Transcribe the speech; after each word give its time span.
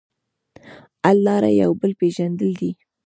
حل 1.03 1.17
لاره 1.25 1.49
یو 1.61 1.71
بل 1.79 1.91
پېژندل 1.99 2.51
دي. 2.59 2.71